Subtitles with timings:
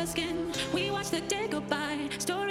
[0.00, 0.50] skin.
[0.72, 2.08] We watch the day go by.
[2.18, 2.41] Story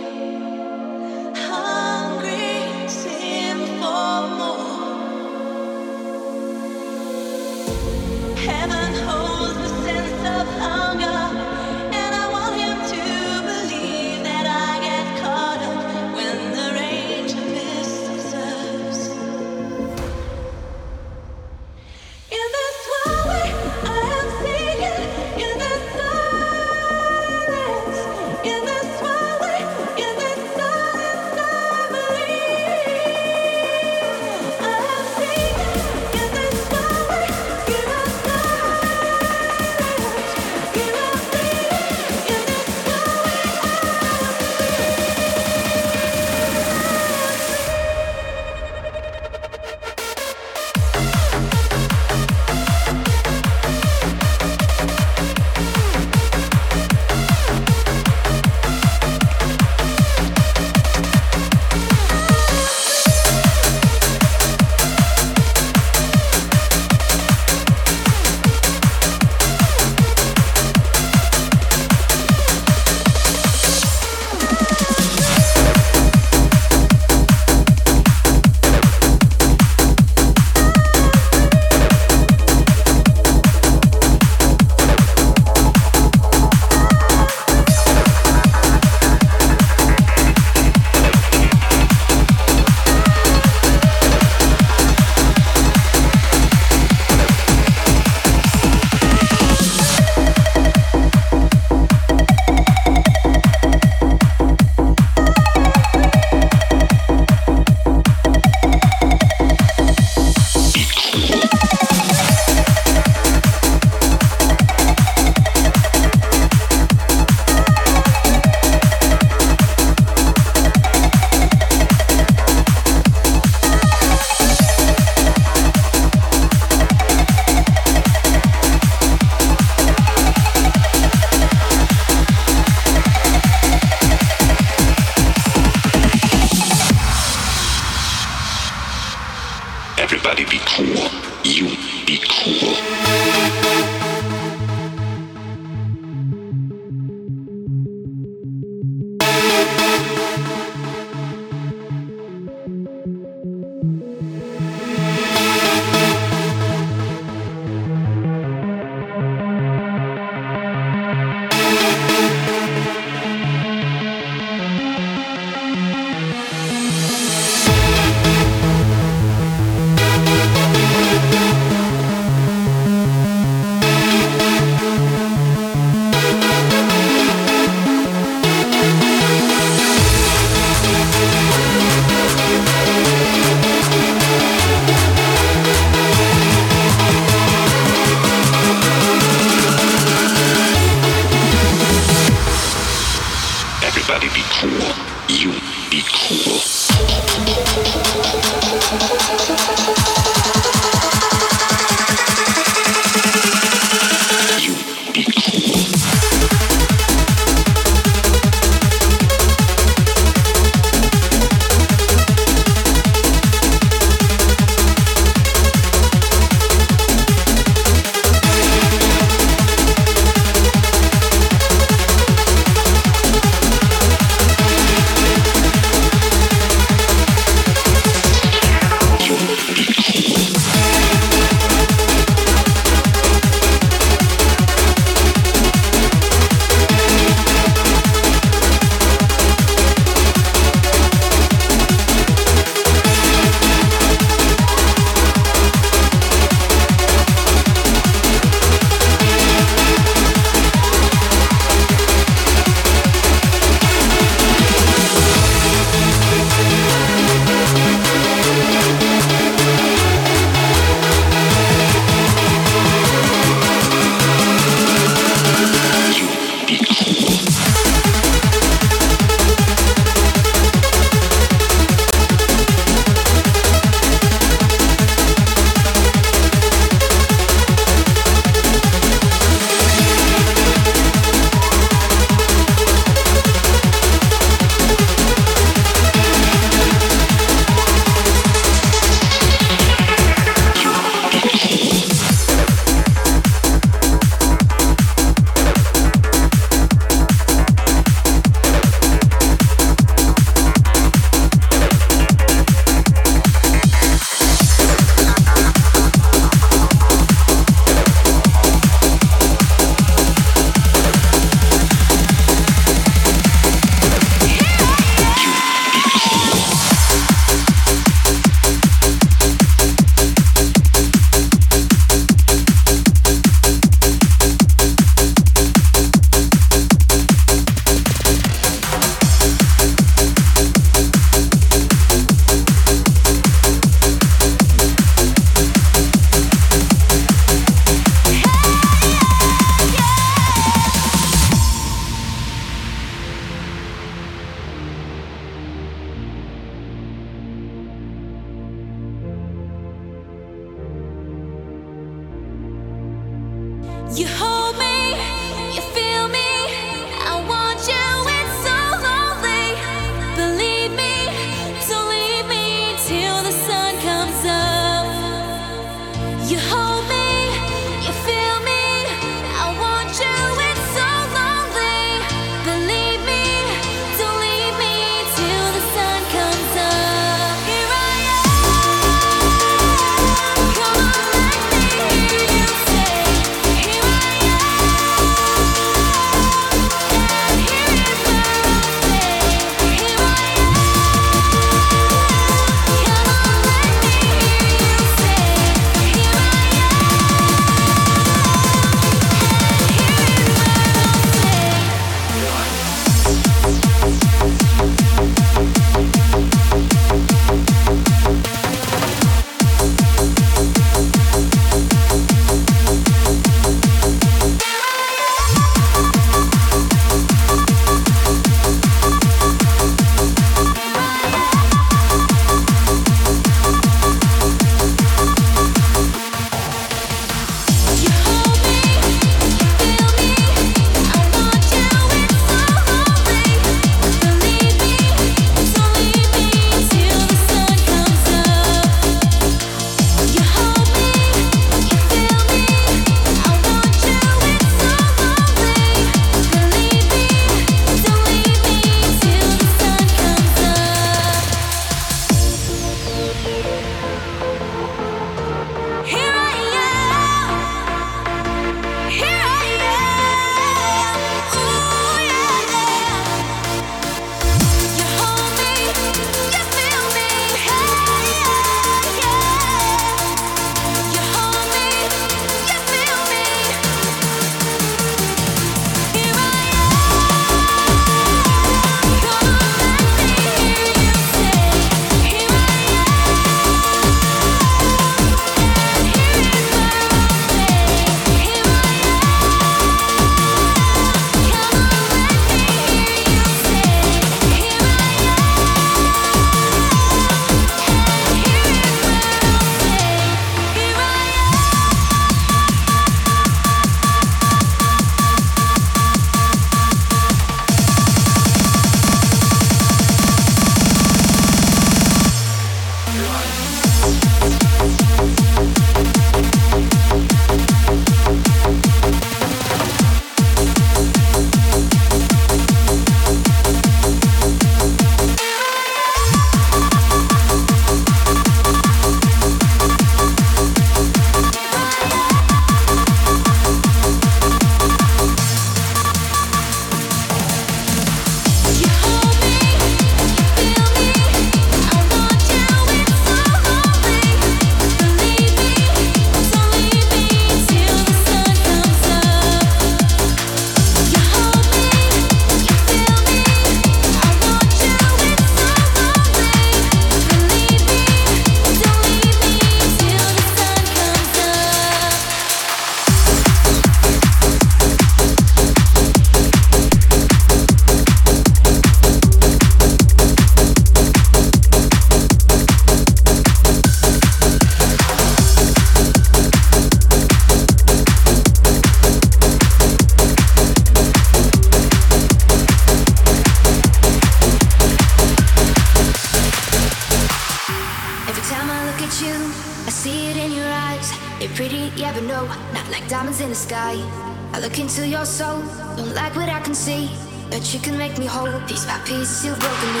[599.06, 600.00] piece you broke me.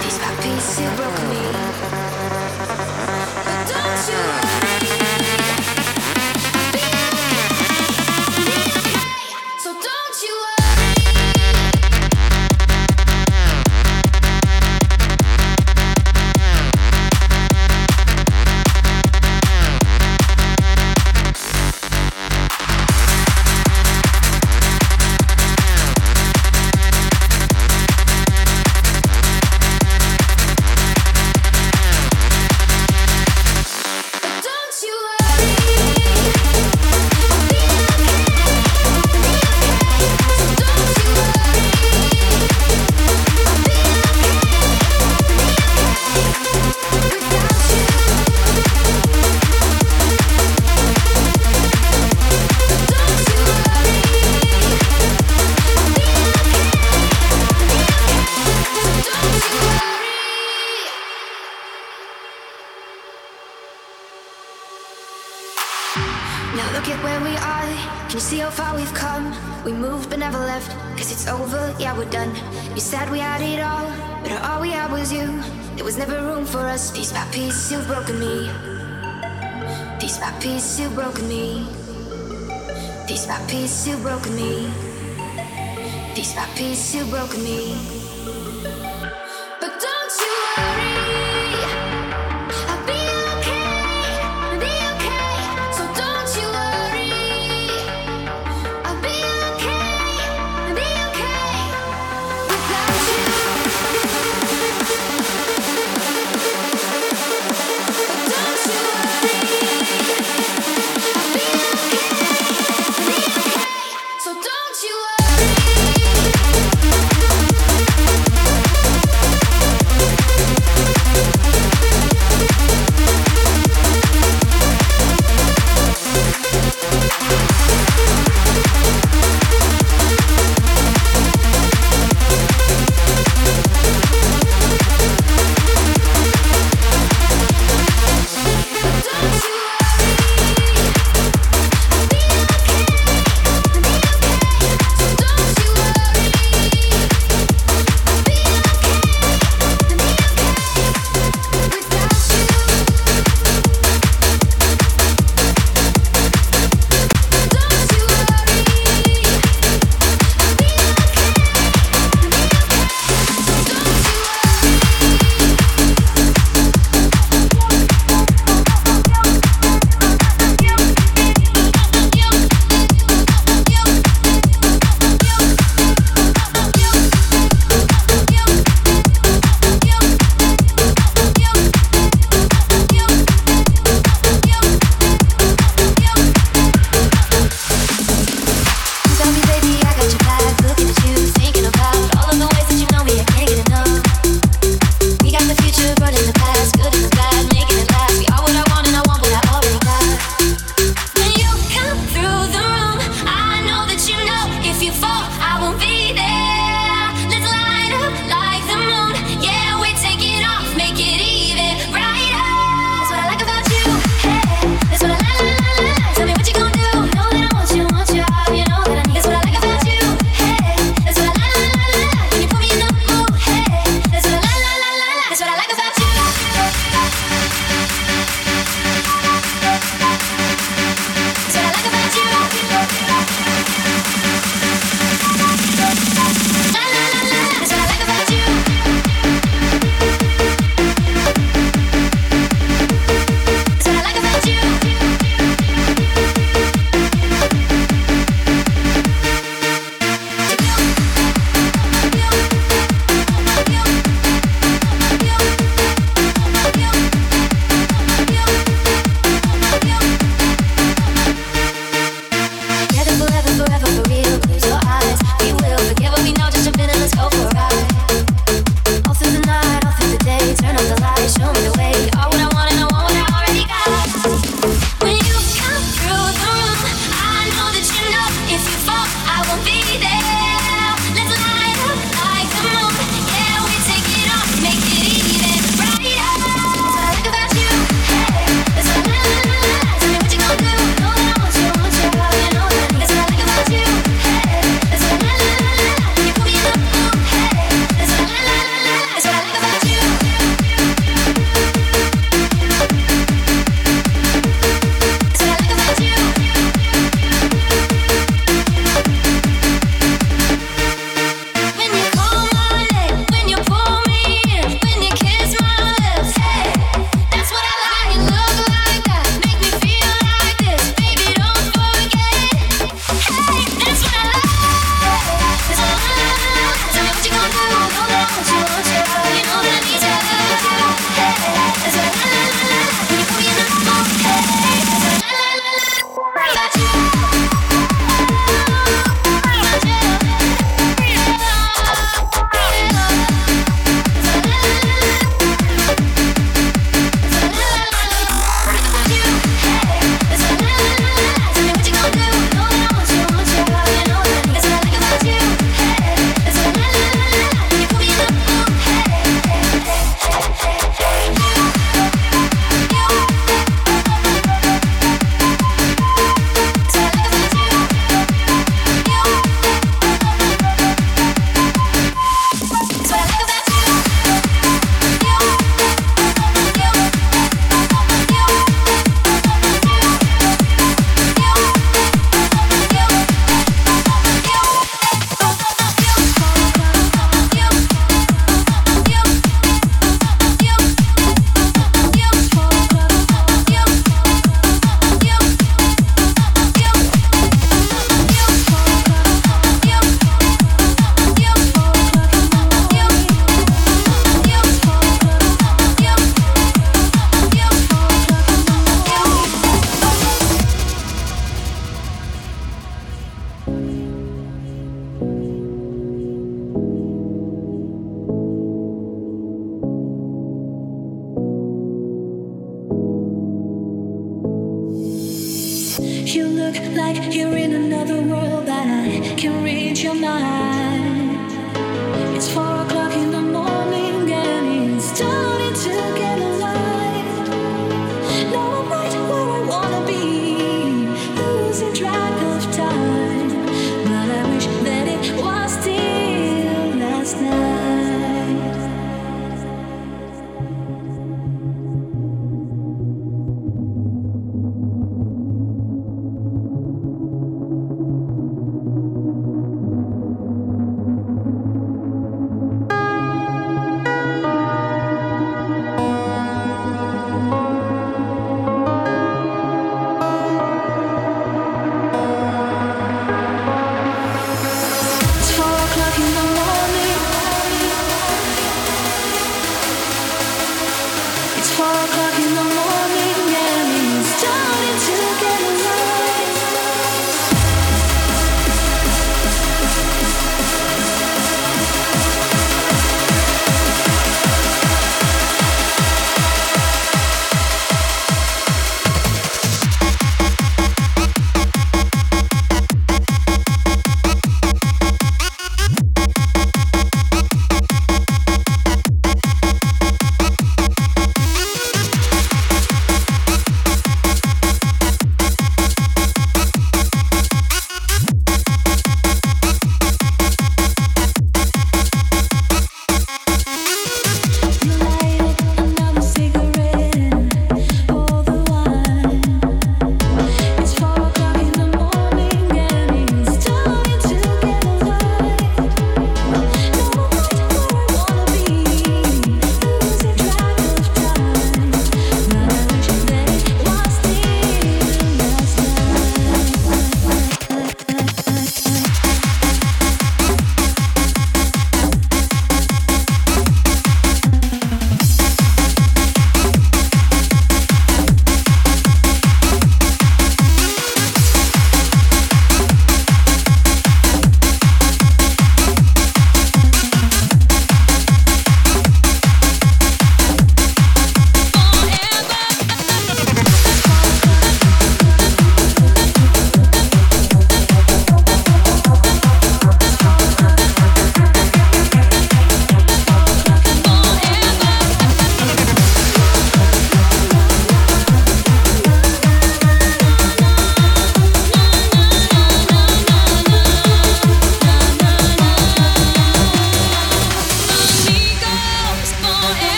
[0.00, 1.42] Piece by piece you broke me.
[3.44, 4.43] But don't you?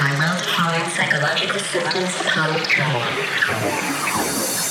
[0.00, 4.69] my well-followed psychological symptoms upon training.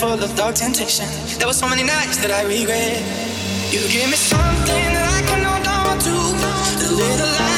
[0.00, 1.04] full of dark temptation.
[1.38, 3.02] There were so many nights that I regret.
[3.70, 6.14] You gave me something that I can hold on to.
[6.86, 7.49] A little light.